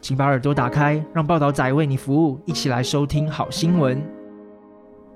[0.00, 4.02] 请把耳朵打开，让报道仔为你服务，一起来收听好新闻。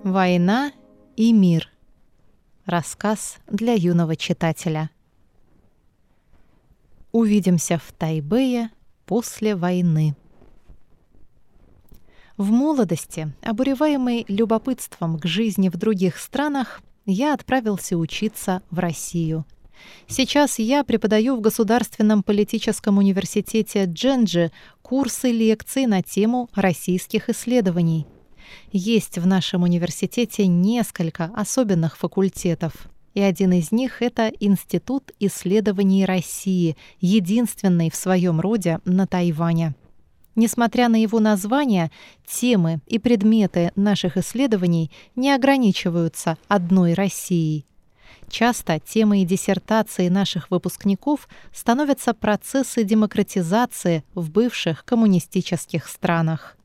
[0.03, 0.73] Война
[1.17, 1.69] и мир.
[2.65, 4.91] Рассказ для юного читателя.
[7.13, 8.71] Увидимся в Тайбэе
[9.07, 10.15] после войны.
[12.37, 19.45] В молодости, обуреваемый любопытством к жизни в других странах, я отправился учиться в Россию.
[20.08, 24.52] Сейчас я преподаю в Государственном политическом университете Дженджи
[24.82, 28.06] курсы лекций на тему российских исследований.
[28.72, 32.74] Есть в нашем университете несколько особенных факультетов.
[33.14, 39.76] И один из них— это Институт исследований России, единственный в своем роде на Тайване.
[40.36, 41.92] Несмотря на его название,
[42.26, 47.68] темы и предметы наших исследований не ограничиваются одной Россией.
[48.34, 56.58] Часто темой диссертации наших выпускников становятся процессы демократизации в бывших коммунистических странах.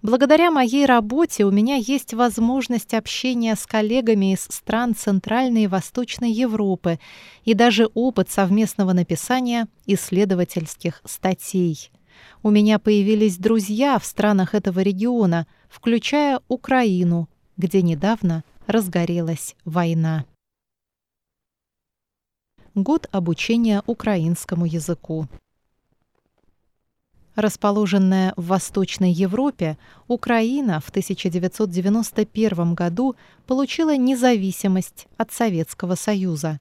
[0.00, 6.32] Благодаря моей работе у меня есть возможность общения с коллегами из стран Центральной и Восточной
[6.32, 7.00] Европы
[7.44, 11.90] и даже опыт совместного написания исследовательских статей.
[12.42, 20.24] У меня появились друзья в странах этого региона, включая Украину, где недавно разгорелась война.
[22.76, 25.28] Год обучения украинскому языку.
[27.34, 36.60] Расположенная в Восточной Европе, Украина в 1991 году получила независимость от Советского Союза.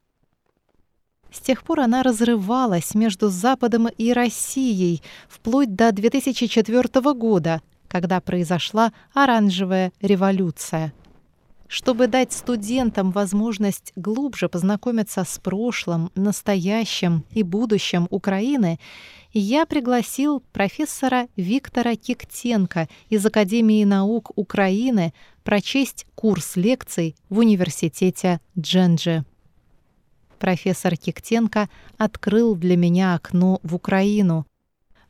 [1.33, 8.93] С тех пор она разрывалась между Западом и Россией вплоть до 2004 года, когда произошла
[9.13, 10.93] оранжевая революция.
[11.67, 18.79] Чтобы дать студентам возможность глубже познакомиться с прошлым, настоящим и будущим Украины,
[19.33, 29.25] я пригласил профессора Виктора Киктенко из Академии наук Украины прочесть курс лекций в университете Дженджи.
[30.37, 34.45] Профессор Киктенко открыл для меня окно в Украину.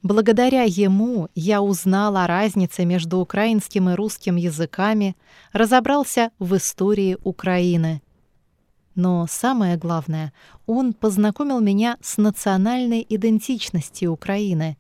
[0.06, 5.18] Благодаря ему я узнал о разнице между украинским и русским языками,
[5.52, 8.04] разобрался в истории Украины.
[8.94, 10.32] Но самое главное,
[10.68, 14.78] он познакомил меня с национальной идентичностью Украины,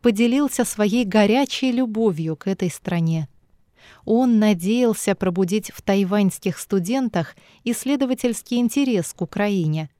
[0.00, 3.28] поделился своей горячей любовью к этой стране.
[4.04, 7.34] Он надеялся пробудить в тайваньских студентах
[7.64, 9.90] исследовательский интерес к Украине.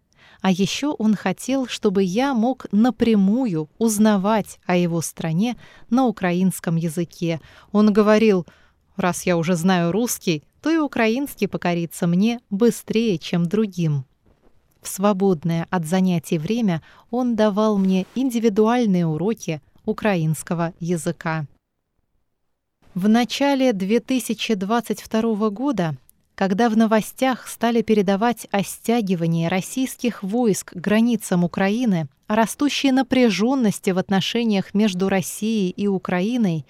[0.41, 5.57] А еще он хотел, чтобы я мог напрямую узнавать о его стране
[5.91, 7.41] на украинском языке.
[7.73, 8.47] Он говорил,
[8.97, 14.05] раз я уже знаю русский, то и украинский покорится мне быстрее, чем другим.
[14.81, 21.47] В свободное от занятий время он давал мне индивидуальные уроки украинского языка.
[22.95, 25.97] В начале 2022 года,
[26.39, 33.91] когда в новостях стали передавать о стягивании российских войск к границам Украины, о растущей напряженности
[33.91, 36.65] в отношениях между Россией и Украиной,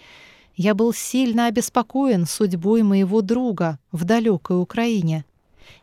[0.56, 5.26] я был сильно обеспокоен судьбой моего друга в далекой Украине.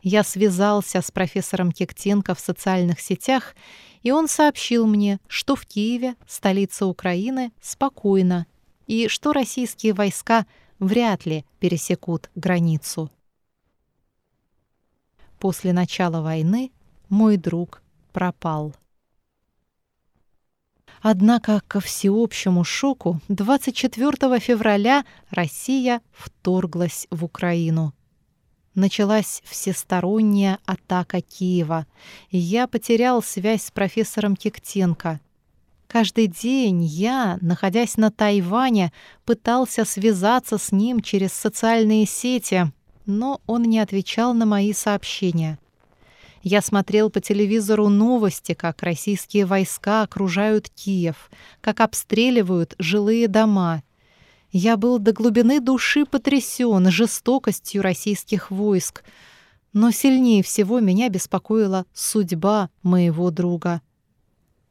[0.02, 3.56] Я связался с профессором Киктенко в социальных сетях,
[4.02, 8.48] и он сообщил мне, что в Киеве, столице Украины, спокойно,
[8.88, 10.48] и что российские войска
[10.80, 13.12] вряд ли пересекут границу.
[15.40, 16.72] После начала войны
[17.10, 17.82] мой друг
[18.14, 18.74] пропал.
[21.02, 27.94] Однако, ко всеобщему шоку, 24 февраля Россия вторглась в Украину.
[28.74, 31.86] Началась всесторонняя атака Киева,
[32.30, 35.20] и я потерял связь с профессором Киктенко.
[35.88, 38.92] Каждый день я, находясь на Тайване,
[39.24, 42.72] пытался связаться с ним через социальные сети,
[43.06, 45.60] но он не отвечал на мои сообщения.
[46.44, 53.82] Я смотрел по телевизору новости, как российские войска окружают Киев, как обстреливают жилые дома.
[54.52, 59.04] Я был до глубины души потрясен жестокостью российских войск,
[59.74, 63.82] но сильнее всего меня беспокоила судьба моего друга.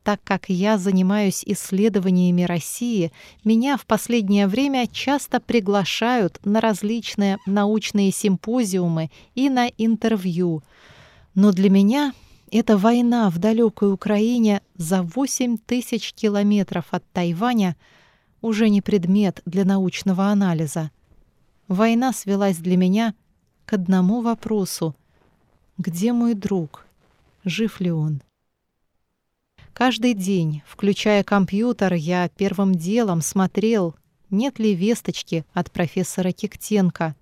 [0.04, 3.10] Так как я занимаюсь исследованиями России,
[3.42, 10.62] меня в последнее время часто приглашают на различные научные симпозиумы и на интервью.
[11.34, 12.12] Но для меня
[12.52, 17.74] эта война в далекой Украине за 8 тысяч километров от Тайваня
[18.42, 20.90] уже не предмет для научного анализа.
[21.66, 23.14] Война свелась для меня
[23.64, 24.94] к одному вопросу.
[25.78, 26.86] Где мой друг?
[27.44, 28.20] Жив ли он?
[29.74, 33.96] Каждый день, включая компьютер, я первым делом смотрел,
[34.30, 37.16] нет ли весточки от профессора Киктенко.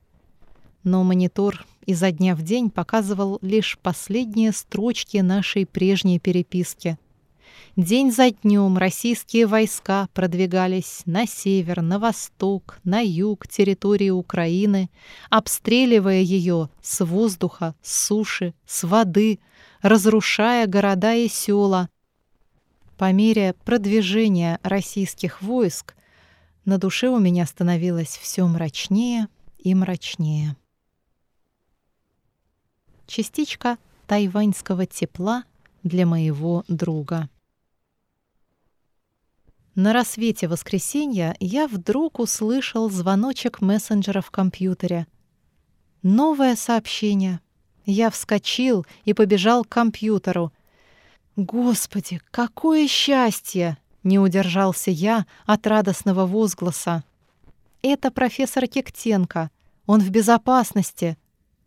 [0.84, 6.98] Но монитор изо дня в день показывал лишь последние строчки нашей прежней переписки.
[7.76, 14.90] День за днем российские войска продвигались на север, на восток, на юг территории Украины,
[15.30, 19.38] обстреливая ее с воздуха, с суши, с воды,
[19.80, 21.88] разрушая города и села,
[22.96, 25.94] по мере продвижения российских войск
[26.64, 29.28] на душе у меня становилось все мрачнее
[29.58, 30.56] и мрачнее.
[33.06, 35.44] Частичка тайваньского тепла
[35.82, 37.28] для моего друга.
[39.74, 45.06] На рассвете воскресенья я вдруг услышал звоночек мессенджера в компьютере.
[46.02, 47.40] Новое сообщение.
[47.84, 50.52] Я вскочил и побежал к компьютеру—
[51.36, 53.78] Господи, какое счастье!
[54.02, 57.04] Не удержался я от радостного возгласа.
[57.82, 59.50] Это профессор Кектенко.
[59.86, 61.16] Он в безопасности.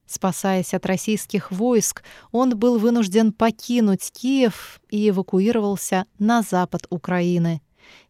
[0.06, 7.62] Спасаясь от российских войск, он был вынужден покинуть Киев и эвакуировался на запад Украины.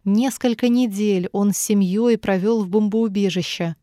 [0.03, 3.75] Несколько недель он с семьей провел в бомбоубежище.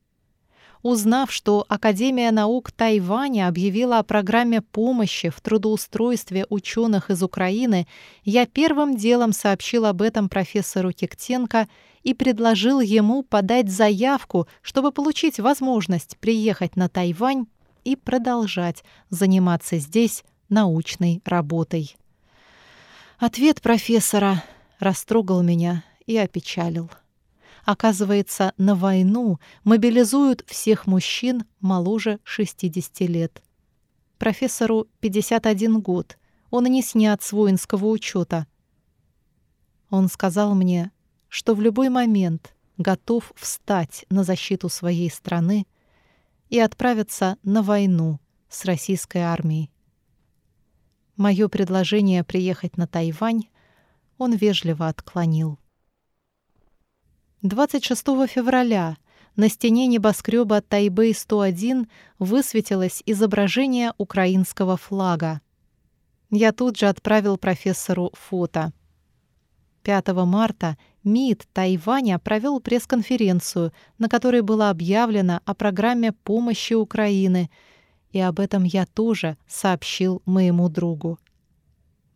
[0.82, 7.87] Узнав, что Академия наук Тайваня объявила о программе помощи в трудоустройстве ученых из Украины,
[8.25, 11.69] я первым делом сообщил об этом профессору Киктенко
[12.02, 17.46] и предложил ему подать заявку, чтобы получить возможность приехать на Тайвань
[17.84, 21.94] и продолжать заниматься здесь научной работой.
[23.19, 24.43] Ответ профессора
[24.81, 26.90] растрогал меня и опечалил.
[27.64, 33.43] Оказывается, на войну мобилизуют всех мужчин моложе 60 лет.
[34.19, 36.19] Профессору 51 год.
[36.50, 38.47] Он не снят с воинского учета.
[39.91, 40.91] Он сказал мне,
[41.29, 45.67] что в любой момент готов встать на защиту своей страны
[46.49, 49.70] и отправиться на войну с российской армией.
[51.17, 53.44] Мое предложение приехать на Тайвань
[54.19, 55.58] он вежливо отклонил.
[57.43, 58.97] 26 февраля
[59.35, 61.89] на стене небоскреба Тайбэй-101
[62.21, 65.41] высветилось изображение украинского флага.
[66.31, 68.73] Я тут же отправил профессору фото.
[69.83, 77.50] 5 марта МИД Тайваня провел пресс-конференцию, на которой было объявлено о программе помощи Украины,
[78.12, 81.19] и об этом я тоже сообщил моему другу.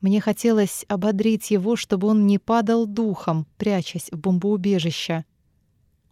[0.00, 5.24] Мне хотелось ободрить его, чтобы он не падал духом, прячась в бомбоубежище.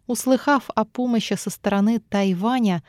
[0.07, 2.83] Услыхав о помощи со стороны Тайваня,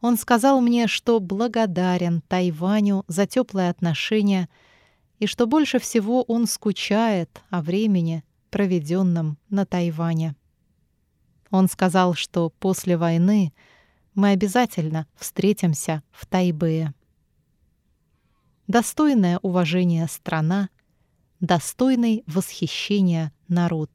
[0.00, 4.48] он сказал мне, что благодарен Тайваню за теплые отношения
[5.18, 10.34] и что больше всего он скучает о времени, проведенном на Тайване.
[11.50, 13.52] Он сказал, что после войны
[14.14, 16.94] мы обязательно встретимся в Тайбэе
[18.68, 20.68] достойное уважения страна,
[21.40, 23.90] достойный восхищения народ.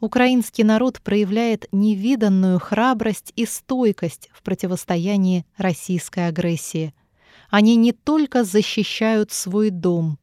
[0.00, 6.94] Украинский народ проявляет невиданную храбрость и стойкость в противостоянии российской агрессии.
[7.50, 10.18] Они не только защищают свой дом,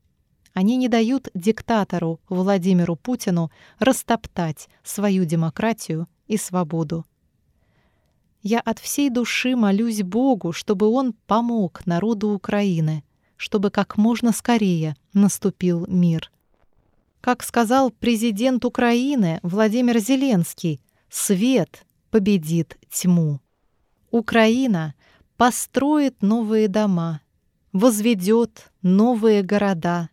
[0.54, 7.06] они не дают диктатору Владимиру Путину растоптать свою демократию и свободу.
[8.42, 13.04] Я от всей души молюсь Богу, чтобы Он помог народу Украины–
[13.40, 16.30] чтобы как можно скорее наступил мир.
[17.22, 23.40] Как сказал президент Украины Владимир Зеленский, свет победит тьму.
[24.12, 24.94] Украина
[25.38, 27.22] построит новые дома,
[27.72, 30.10] возведет новые города.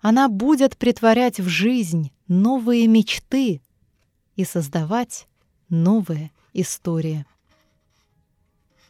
[0.00, 3.60] Она будет притворять в жизнь новые мечты
[4.36, 5.26] и создавать
[5.68, 7.26] новые истории.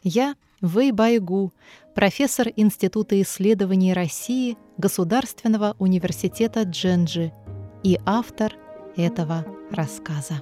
[0.03, 1.51] Я Вэй Байгу,
[1.93, 7.31] профессор Института исследований России Государственного университета Дженджи
[7.83, 8.53] и автор
[8.95, 10.41] этого рассказа.